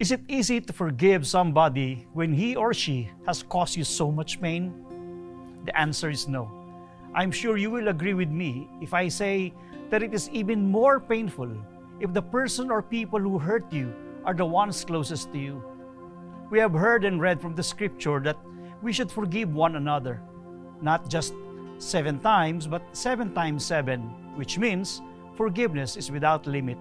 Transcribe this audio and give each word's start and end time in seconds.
Is 0.00 0.12
it 0.12 0.22
easy 0.28 0.62
to 0.62 0.72
forgive 0.72 1.26
somebody 1.26 2.06
when 2.14 2.32
he 2.32 2.56
or 2.56 2.72
she 2.72 3.10
has 3.26 3.42
caused 3.42 3.76
you 3.76 3.84
so 3.84 4.10
much 4.10 4.40
pain? 4.40 4.72
The 5.66 5.78
answer 5.78 6.08
is 6.08 6.26
no. 6.26 6.50
I'm 7.14 7.30
sure 7.30 7.58
you 7.58 7.70
will 7.70 7.88
agree 7.88 8.14
with 8.14 8.30
me 8.30 8.66
if 8.80 8.94
I 8.94 9.08
say 9.08 9.52
that 9.90 10.02
it 10.02 10.14
is 10.14 10.30
even 10.30 10.70
more 10.70 11.00
painful 11.00 11.52
if 12.00 12.14
the 12.14 12.22
person 12.22 12.70
or 12.70 12.80
people 12.80 13.20
who 13.20 13.38
hurt 13.38 13.70
you 13.70 13.92
are 14.24 14.32
the 14.32 14.46
ones 14.46 14.86
closest 14.86 15.32
to 15.32 15.38
you. 15.38 15.62
We 16.48 16.58
have 16.60 16.72
heard 16.72 17.04
and 17.04 17.20
read 17.20 17.38
from 17.38 17.54
the 17.54 17.62
scripture 17.62 18.20
that 18.20 18.38
we 18.80 18.94
should 18.94 19.12
forgive 19.12 19.52
one 19.52 19.76
another, 19.76 20.22
not 20.80 21.10
just 21.10 21.34
seven 21.76 22.20
times, 22.20 22.66
but 22.66 22.80
seven 22.96 23.34
times 23.34 23.66
seven, 23.66 24.00
which 24.34 24.56
means 24.56 25.02
forgiveness 25.36 25.98
is 25.98 26.10
without 26.10 26.46
limit. 26.46 26.78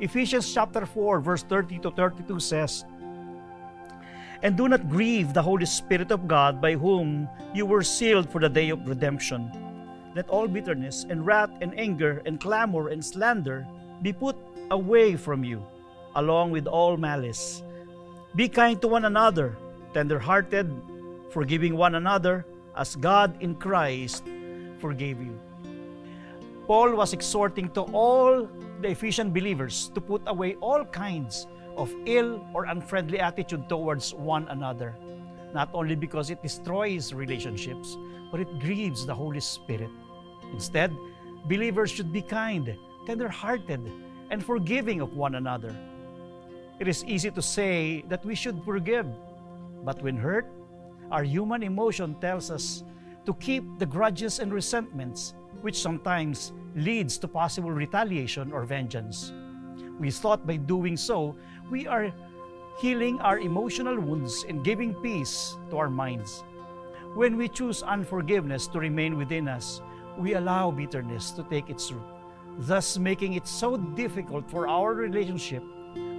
Ephesians 0.00 0.52
chapter 0.52 0.86
4, 0.86 1.20
verse 1.20 1.42
30 1.42 1.78
to 1.80 1.90
32 1.90 2.40
says, 2.40 2.84
And 4.42 4.56
do 4.56 4.68
not 4.68 4.88
grieve 4.88 5.32
the 5.32 5.42
Holy 5.42 5.66
Spirit 5.66 6.10
of 6.10 6.26
God, 6.26 6.60
by 6.60 6.74
whom 6.74 7.28
you 7.54 7.66
were 7.66 7.82
sealed 7.82 8.30
for 8.30 8.40
the 8.40 8.48
day 8.48 8.70
of 8.70 8.86
redemption. 8.88 9.50
Let 10.14 10.28
all 10.28 10.48
bitterness 10.48 11.06
and 11.08 11.24
wrath 11.24 11.50
and 11.60 11.78
anger 11.78 12.22
and 12.26 12.40
clamor 12.40 12.88
and 12.88 13.04
slander 13.04 13.66
be 14.02 14.12
put 14.12 14.36
away 14.70 15.16
from 15.16 15.44
you, 15.44 15.64
along 16.16 16.50
with 16.50 16.66
all 16.66 16.96
malice. 16.96 17.62
Be 18.34 18.48
kind 18.48 18.80
to 18.80 18.88
one 18.88 19.04
another, 19.04 19.56
tender 19.94 20.18
hearted, 20.18 20.68
forgiving 21.30 21.76
one 21.76 21.94
another, 21.94 22.44
as 22.76 22.96
God 22.96 23.36
in 23.40 23.54
Christ 23.54 24.24
forgave 24.78 25.20
you. 25.20 25.38
Paul 26.66 26.96
was 26.96 27.12
exhorting 27.12 27.68
to 27.70 27.82
all 27.92 28.48
the 28.82 28.90
Ephesian 28.90 29.32
believers 29.32 29.90
to 29.94 30.00
put 30.00 30.22
away 30.26 30.56
all 30.60 30.84
kinds 30.84 31.46
of 31.76 31.94
ill 32.04 32.44
or 32.52 32.66
unfriendly 32.66 33.20
attitude 33.20 33.68
towards 33.68 34.12
one 34.12 34.46
another, 34.48 34.96
not 35.54 35.70
only 35.72 35.94
because 35.94 36.30
it 36.30 36.42
destroys 36.42 37.12
relationships, 37.12 37.96
but 38.30 38.40
it 38.40 38.60
grieves 38.60 39.06
the 39.06 39.14
Holy 39.14 39.40
Spirit. 39.40 39.90
Instead, 40.52 40.92
believers 41.46 41.90
should 41.90 42.12
be 42.12 42.20
kind, 42.22 42.76
tender 43.06 43.28
hearted, 43.28 43.80
and 44.30 44.44
forgiving 44.44 45.00
of 45.00 45.14
one 45.14 45.36
another. 45.36 45.74
It 46.80 46.88
is 46.88 47.04
easy 47.04 47.30
to 47.30 47.42
say 47.42 48.02
that 48.08 48.24
we 48.24 48.34
should 48.34 48.62
forgive, 48.64 49.06
but 49.84 50.02
when 50.02 50.16
hurt, 50.16 50.46
our 51.10 51.22
human 51.22 51.62
emotion 51.62 52.16
tells 52.20 52.50
us 52.50 52.82
to 53.26 53.34
keep 53.34 53.64
the 53.78 53.86
grudges 53.86 54.40
and 54.40 54.52
resentments, 54.52 55.34
which 55.60 55.80
sometimes 55.80 56.52
leads 56.74 57.18
to 57.18 57.28
possible 57.28 57.70
retaliation 57.70 58.52
or 58.52 58.64
vengeance. 58.64 59.32
We 59.98 60.10
thought 60.10 60.46
by 60.46 60.56
doing 60.56 60.96
so, 60.96 61.36
we 61.70 61.86
are 61.86 62.12
healing 62.80 63.20
our 63.20 63.38
emotional 63.38 63.98
wounds 64.00 64.44
and 64.48 64.64
giving 64.64 64.94
peace 64.94 65.56
to 65.70 65.76
our 65.76 65.90
minds. 65.90 66.44
When 67.14 67.36
we 67.36 67.48
choose 67.48 67.82
unforgiveness 67.82 68.66
to 68.68 68.78
remain 68.78 69.16
within 69.18 69.48
us, 69.48 69.82
we 70.18 70.34
allow 70.34 70.70
bitterness 70.70 71.30
to 71.32 71.42
take 71.44 71.68
its 71.68 71.92
root, 71.92 72.02
thus 72.58 72.98
making 72.98 73.34
it 73.34 73.46
so 73.46 73.76
difficult 73.76 74.48
for 74.50 74.66
our 74.66 74.94
relationship 74.94 75.62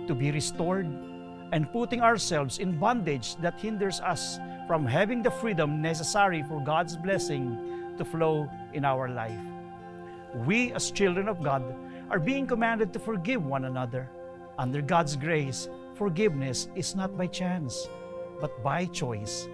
to 0.08 0.14
be 0.14 0.32
restored 0.32 0.86
and 1.52 1.72
putting 1.72 2.02
ourselves 2.02 2.60
in 2.60 2.80
bondage 2.80 3.36
that 3.38 3.60
hinders 3.60 4.00
us 4.02 4.40
from 4.68 4.86
having 4.86 5.22
the 5.22 5.32
freedom 5.32 5.82
necessary 5.82 6.44
for 6.44 6.64
God's 6.64 6.98
blessing 6.98 7.96
to 7.98 8.06
flow 8.06 8.50
in 8.74 8.86
our 8.86 9.10
life. 9.10 9.53
We, 10.36 10.72
as 10.74 10.92
children 10.92 11.28
of 11.28 11.44
God, 11.44 11.64
are 12.10 12.20
being 12.20 12.48
commanded 12.48 12.94
to 12.94 13.00
forgive 13.00 13.46
one 13.46 13.66
another. 13.66 14.10
Under 14.58 14.82
God's 14.82 15.16
grace, 15.16 15.70
forgiveness 15.94 16.70
is 16.76 16.96
not 16.96 17.18
by 17.18 17.28
chance, 17.28 17.88
but 18.40 18.64
by 18.64 18.86
choice. 18.86 19.48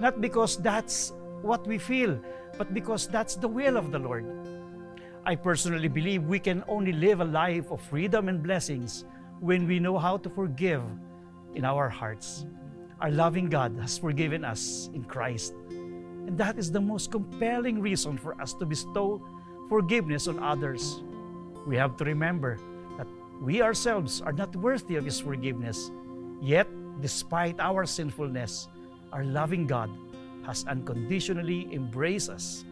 Not 0.00 0.20
because 0.20 0.56
that's 0.56 1.12
what 1.42 1.66
we 1.66 1.78
feel, 1.78 2.18
but 2.56 2.72
because 2.74 3.06
that's 3.06 3.36
the 3.36 3.48
will 3.48 3.76
of 3.76 3.92
the 3.92 3.98
Lord. 3.98 4.26
I 5.24 5.36
personally 5.36 5.88
believe 5.88 6.24
we 6.24 6.38
can 6.38 6.64
only 6.66 6.92
live 6.92 7.20
a 7.20 7.24
life 7.24 7.70
of 7.70 7.80
freedom 7.80 8.28
and 8.28 8.42
blessings 8.42 9.04
when 9.40 9.66
we 9.66 9.78
know 9.78 9.98
how 9.98 10.16
to 10.18 10.30
forgive 10.30 10.82
in 11.54 11.64
our 11.64 11.88
hearts. 11.88 12.46
Our 13.00 13.10
loving 13.10 13.48
God 13.48 13.76
has 13.80 13.98
forgiven 13.98 14.44
us 14.44 14.90
in 14.94 15.04
Christ. 15.04 15.54
And 15.70 16.38
that 16.38 16.58
is 16.58 16.70
the 16.70 16.80
most 16.80 17.10
compelling 17.10 17.80
reason 17.80 18.16
for 18.16 18.40
us 18.40 18.54
to 18.54 18.66
bestow 18.66 19.22
forgiveness 19.72 20.28
on 20.28 20.36
others. 20.36 21.00
We 21.64 21.80
have 21.80 21.96
to 21.96 22.04
remember 22.04 22.60
that 22.98 23.08
we 23.40 23.64
ourselves 23.64 24.20
are 24.20 24.36
not 24.36 24.54
worthy 24.54 24.96
of 25.00 25.04
His 25.08 25.16
forgiveness. 25.18 25.90
Yet, 26.42 26.68
despite 27.00 27.56
our 27.56 27.86
sinfulness, 27.88 28.68
our 29.16 29.24
loving 29.24 29.66
God 29.66 29.88
has 30.44 30.68
unconditionally 30.68 31.72
embraced 31.72 32.28
us. 32.28 32.68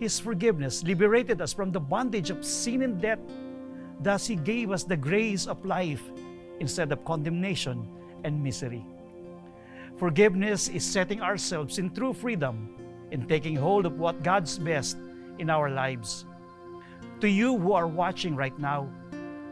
His 0.00 0.18
forgiveness 0.18 0.82
liberated 0.84 1.42
us 1.42 1.52
from 1.52 1.70
the 1.70 1.80
bondage 1.80 2.30
of 2.30 2.46
sin 2.46 2.80
and 2.80 2.96
death. 2.96 3.20
Thus, 4.00 4.24
He 4.24 4.36
gave 4.36 4.72
us 4.72 4.84
the 4.84 4.96
grace 4.96 5.44
of 5.44 5.60
life 5.66 6.02
instead 6.60 6.92
of 6.92 7.04
condemnation 7.04 7.84
and 8.24 8.42
misery. 8.42 8.86
Forgiveness 9.98 10.68
is 10.68 10.80
setting 10.80 11.20
ourselves 11.20 11.76
in 11.76 11.92
true 11.92 12.14
freedom 12.14 12.72
in 13.10 13.28
taking 13.28 13.54
hold 13.54 13.84
of 13.84 13.98
what 13.98 14.22
God's 14.22 14.56
best 14.56 14.96
in 15.38 15.50
our 15.50 15.70
lives. 15.70 16.24
To 17.20 17.28
you 17.28 17.56
who 17.56 17.72
are 17.72 17.86
watching 17.86 18.36
right 18.36 18.56
now, 18.58 18.88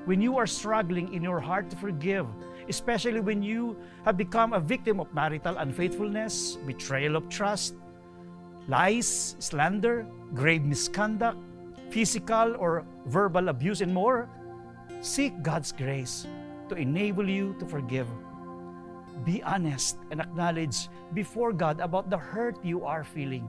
when 0.04 0.20
you 0.20 0.36
are 0.36 0.46
struggling 0.46 1.12
in 1.14 1.22
your 1.22 1.40
heart 1.40 1.70
to 1.70 1.76
forgive, 1.76 2.26
especially 2.68 3.20
when 3.20 3.42
you 3.42 3.76
have 4.04 4.16
become 4.16 4.52
a 4.52 4.60
victim 4.60 5.00
of 5.00 5.12
marital 5.14 5.56
unfaithfulness, 5.56 6.56
betrayal 6.66 7.16
of 7.16 7.28
trust, 7.28 7.74
lies, 8.68 9.36
slander, 9.38 10.06
grave 10.34 10.64
misconduct, 10.64 11.38
physical 11.90 12.56
or 12.58 12.84
verbal 13.06 13.48
abuse, 13.48 13.80
and 13.80 13.92
more, 13.92 14.28
seek 15.00 15.42
God's 15.42 15.72
grace 15.72 16.26
to 16.68 16.74
enable 16.74 17.28
you 17.28 17.54
to 17.60 17.66
forgive. 17.66 18.08
Be 19.24 19.42
honest 19.42 19.98
and 20.10 20.20
acknowledge 20.20 20.88
before 21.12 21.52
God 21.52 21.80
about 21.80 22.10
the 22.10 22.18
hurt 22.18 22.58
you 22.64 22.84
are 22.84 23.04
feeling, 23.04 23.48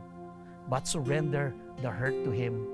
but 0.70 0.88
surrender 0.88 1.54
the 1.82 1.90
hurt 1.90 2.24
to 2.24 2.32
Him. 2.32 2.68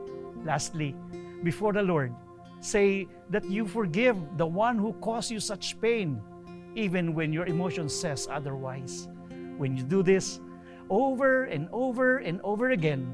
Lastly, 0.45 0.95
before 1.43 1.73
the 1.73 1.83
Lord, 1.83 2.13
say 2.61 3.07
that 3.29 3.45
you 3.49 3.65
forgive 3.67 4.17
the 4.37 4.45
one 4.45 4.77
who 4.77 4.93
caused 5.01 5.31
you 5.31 5.39
such 5.39 5.79
pain, 5.81 6.21
even 6.75 7.13
when 7.13 7.33
your 7.33 7.45
emotion 7.45 7.89
says 7.89 8.27
otherwise. 8.29 9.09
When 9.57 9.75
you 9.75 9.83
do 9.83 10.03
this 10.03 10.39
over 10.89 11.45
and 11.45 11.67
over 11.71 12.19
and 12.19 12.41
over 12.43 12.71
again, 12.71 13.05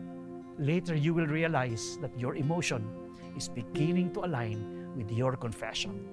later 0.57 0.95
you 0.95 1.13
will 1.13 1.27
realize 1.27 1.97
that 2.01 2.11
your 2.19 2.35
emotion 2.35 2.88
is 3.35 3.47
beginning 3.47 4.13
to 4.13 4.25
align 4.25 4.91
with 4.95 5.11
your 5.11 5.35
confession. 5.35 6.07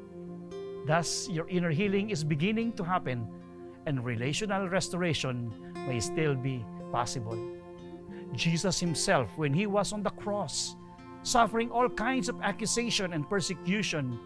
Thus, 0.87 1.29
your 1.29 1.49
inner 1.49 1.71
healing 1.71 2.11
is 2.11 2.23
beginning 2.23 2.73
to 2.75 2.85
happen 2.85 3.27
and 3.87 4.05
relational 4.05 4.69
restoration 4.69 5.53
may 5.89 6.01
still 6.01 6.35
be 6.35 6.65
possible. 6.93 7.37
Jesus 8.33 8.81
Himself, 8.81 9.31
when 9.37 9.53
He 9.53 9.67
was 9.67 9.93
on 9.93 10.03
the 10.03 10.11
cross, 10.11 10.77
suffering 11.23 11.71
all 11.71 11.89
kinds 11.89 12.29
of 12.29 12.41
accusation 12.43 13.13
and 13.13 13.29
persecution, 13.29 14.19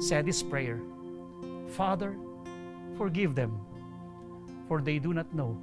said 0.00 0.26
this 0.26 0.42
prayer 0.42 0.80
Father, 1.68 2.16
forgive 2.96 3.34
them, 3.34 3.60
for 4.66 4.80
they 4.80 4.98
do 4.98 5.12
not 5.12 5.32
know 5.34 5.56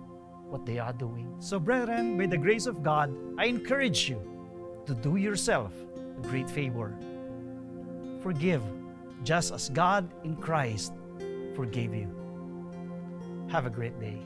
what 0.49 0.65
they 0.65 0.79
are 0.79 0.93
doing. 0.93 1.35
So, 1.39 1.59
brethren, 1.59 2.17
by 2.17 2.27
the 2.27 2.37
grace 2.37 2.65
of 2.65 2.83
God, 2.83 3.15
I 3.37 3.45
encourage 3.45 4.09
you 4.09 4.21
to 4.85 4.93
do 4.93 5.17
yourself 5.17 5.73
a 5.95 6.27
great 6.27 6.49
favor. 6.49 6.93
Forgive, 8.21 8.61
just 9.23 9.51
as 9.53 9.69
God 9.69 10.09
in 10.23 10.35
Christ 10.37 10.93
forgave 11.55 11.93
you. 11.93 12.09
Have 13.49 13.65
a 13.65 13.69
great 13.69 13.99
day. 13.99 14.21